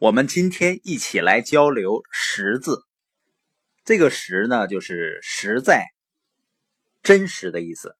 [0.00, 2.86] 我们今天一起来交流“实”字。
[3.84, 5.88] 这个“实”呢，就是实在、
[7.02, 7.98] 真实的意思。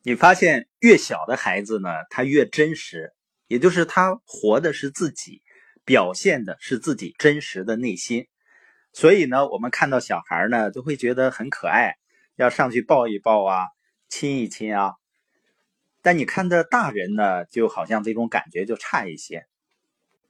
[0.00, 3.12] 你发现越小的孩子呢，他越真实，
[3.46, 5.42] 也就是他活的是自己，
[5.84, 8.26] 表现的是自己真实的内心。
[8.94, 11.96] 所以呢，我们看到小孩呢，都会觉得很可爱，
[12.36, 13.66] 要上去抱一抱啊，
[14.08, 14.94] 亲一亲啊。
[16.00, 19.46] 但你看到大人呢，就好像这种感觉就差一些。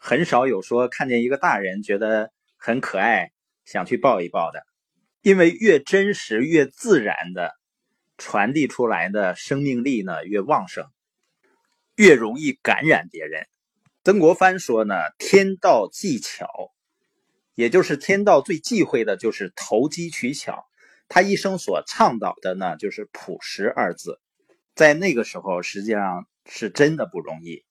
[0.07, 3.33] 很少有说看见一个大人觉得很可爱，
[3.65, 4.63] 想去抱一抱的，
[5.21, 7.57] 因为越真实、越自然的
[8.17, 10.87] 传递出来的生命力呢越旺盛，
[11.97, 13.49] 越容易感染别人。
[14.05, 16.47] 曾国藩说呢：“天道技巧，
[17.57, 20.69] 也就是天道最忌讳的就是投机取巧。
[21.09, 24.21] 他一生所倡导的呢，就是朴实二字。
[24.77, 27.65] 在那个时候，实际上是真的不容易。”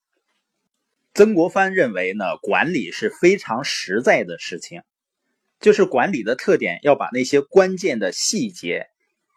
[1.15, 4.81] 曾国藩认为呢，管理是非常实在的事情，
[5.61, 8.87] 就是管理的特点要把那些关键的细节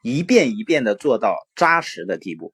[0.02, 2.52] 一遍一遍的做到扎实的地步。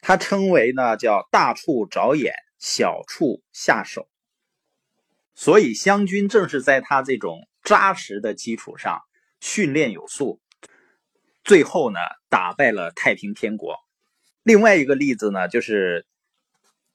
[0.00, 4.08] 他称为呢叫大处着眼，小处下手。
[5.34, 9.00] 所以湘军正是在他这种扎实的基础上
[9.40, 10.40] 训练有素，
[11.42, 11.98] 最后呢
[12.28, 13.74] 打败了太平天国。
[14.44, 16.06] 另外一个例子呢就是。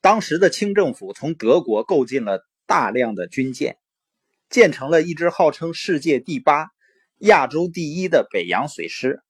[0.01, 3.77] 当时的清政府从德国购进了大量的军舰，
[4.49, 6.67] 建成了一支号称世界第八、
[7.17, 9.21] 亚洲第一的北洋水师。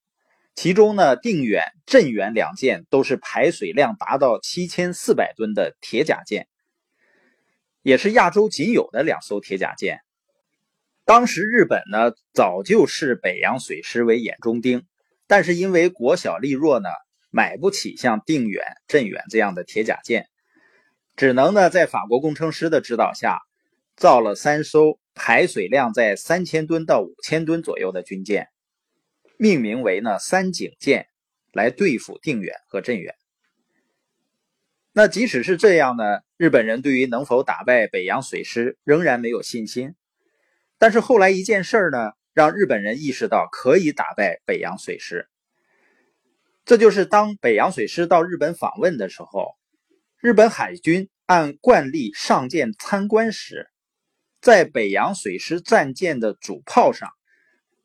[0.55, 6.47] 其中呢，定远、镇远两舰都是排水量达到七千四百吨的铁甲舰，
[7.81, 9.99] 也是亚洲仅有的两艘铁甲舰。
[11.05, 14.85] 当时日本呢，早就视北洋水师为眼中钉，
[15.25, 16.89] 但是因为国小力弱呢，
[17.31, 20.27] 买不起像定远、镇远这样的铁甲舰。
[21.19, 23.41] 只能呢，在法国工程师的指导下，
[23.97, 28.47] 造了三艘排水量在三千吨到五千吨左右的军舰，
[29.37, 31.09] 命名为呢三井舰，
[31.51, 33.15] 来对付定远和镇远。
[34.93, 39.95] 那即使是这样呢，日本人对于能否打败北洋水师仍然没有信心。
[40.77, 45.27] 但是后来一件事儿呢，让日本人意识到可以打败北洋水师。
[46.63, 49.58] 这就是当北洋水师到日本访问的时候。
[50.21, 53.69] 日本海军按惯例上舰参观时，
[54.41, 57.07] 在北洋水师战舰的主炮上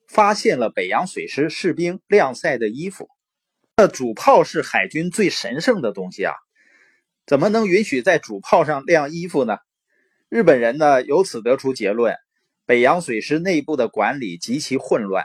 [0.08, 3.08] 发现了北洋水师士兵晾晒的衣服。
[3.76, 6.34] 那主炮是海军最神圣的东西啊，
[7.24, 9.58] 怎么能允许在主炮上晾衣服呢？
[10.28, 12.16] 日本人呢由此得出结论：
[12.66, 15.24] 北洋水师内部的管理极其混乱。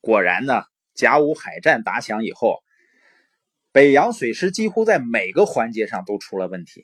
[0.00, 0.62] 果然呢，
[0.94, 2.60] 甲午海战打响以后。
[3.76, 6.82] 北洋水师几乎在每个环节上都出了问题，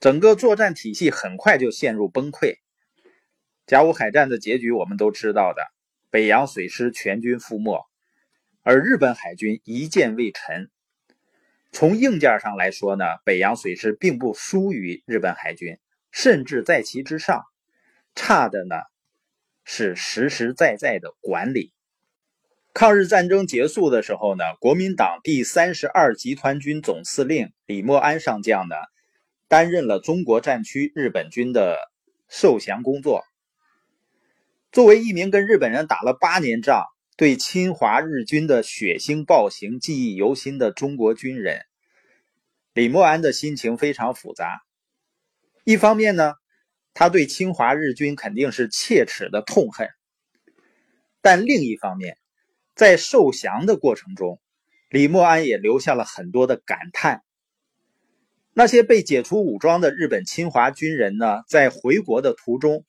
[0.00, 2.54] 整个作战体系很快就陷入崩溃。
[3.66, 5.62] 甲午海战的结局我们都知道的，
[6.08, 7.84] 北洋水师全军覆没，
[8.62, 10.70] 而日本海军一舰未沉。
[11.72, 15.78] 从硬件上来说呢，北洋水师并不输于日本海军，
[16.10, 17.44] 甚至在其之上。
[18.14, 18.76] 差的呢
[19.62, 21.73] 是实实在在的管理。
[22.74, 28.74] 抗日战争结束的时候呢，国民党第三十二集团军总司令李默安上将呢，
[29.46, 31.78] 担任了中国战区日本军的
[32.28, 33.22] 受降工作。
[34.72, 36.82] 作为一名跟日本人打了八年仗、
[37.16, 41.60] 对侵华日军的血腥暴行记忆犹新的中国军人，
[42.72, 44.62] 李默安的心情非常复杂。
[45.62, 46.34] 一方面呢，
[46.92, 49.88] 他对侵华日军肯定是切齿的痛恨，
[51.22, 52.18] 但另一方面，
[52.74, 54.40] 在受降的过程中，
[54.88, 57.22] 李默安也留下了很多的感叹。
[58.52, 62.84] 那些被解除武装的日本侵华军人呢，在回国的途中，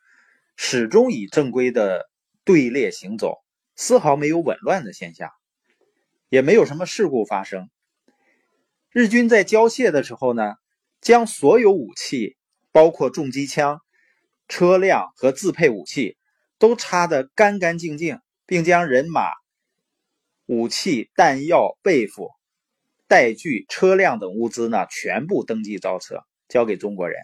[0.56, 2.10] 始终以正规的
[2.44, 3.38] 队列行走，
[3.76, 5.30] 丝毫没有紊乱的现象，
[6.30, 7.70] 也没有什么事故发生。
[8.92, 10.54] 日军在交械的时候呢，
[11.02, 12.38] 将所有武器，
[12.72, 13.82] 包括重机枪、
[14.48, 16.18] 车辆和自配武器，
[16.58, 19.24] 都插得干干净净，并将人马。
[20.48, 22.30] 武器、弹药、被服、
[23.08, 27.20] 带具、车辆等物资呢，全部登记造册，交给中国人。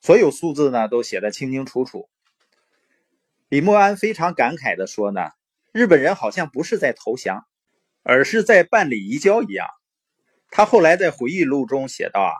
[0.00, 2.08] 所有数字呢，都写得清清楚楚。
[3.48, 5.30] 李默安非常感慨地说：“呢，
[5.72, 7.46] 日本人好像不是在投降，
[8.02, 9.68] 而是在办理移交一样。”
[10.50, 12.32] 他后来在回忆录中写道：“啊，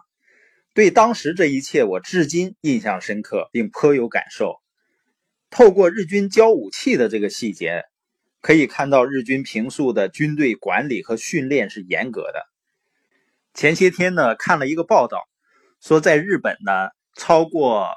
[0.75, 4.57] 对当时这一切，我至今印象深刻，并颇有感受。
[5.51, 7.85] 透过日军交武器的这个细节。”
[8.41, 12.47] 可以看到，日军平素的军队管理和训练是严格的。
[13.55, 15.29] 前些天呢，看了一个报道，
[15.81, 17.89] 说在日本呢，超过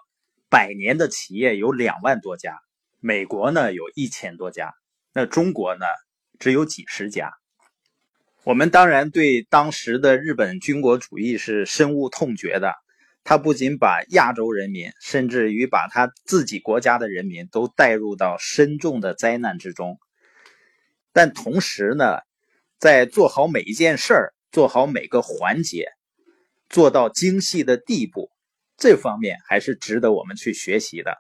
[0.49, 2.57] 百年的企业有两万多家，
[2.99, 4.73] 美国呢有一千多家，
[5.13, 5.85] 那中国呢
[6.39, 7.31] 只有几十家。
[8.43, 12.73] 我们当然对当时的日本军国主义是深恶痛绝的，
[13.23, 19.99] 他不仅把亚洲人民，甚至于把他自己国家的人民都带入到深重的灾难之中。
[21.13, 22.19] 但同时呢，
[22.79, 25.91] 在做好每一件事儿、做好每个环节、
[26.69, 28.31] 做到精细的地步，
[28.77, 31.17] 这方面还是值得我们去学习的。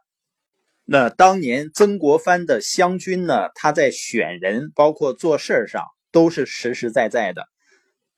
[0.85, 5.85] 那当年曾国藩的湘军呢，他在选人，包括做事上。
[6.13, 7.47] 都是实实在在的，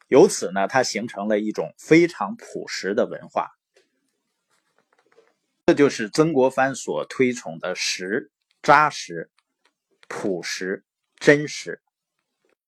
[0.07, 3.51] 由此呢，他形成了一种非常朴实的文化。
[5.67, 8.31] 这就是曾国藩所推崇的实、
[8.63, 9.29] 扎实、
[10.07, 10.83] 朴实、
[11.23, 11.81] 真实。